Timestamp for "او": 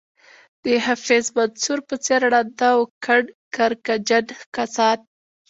2.75-2.79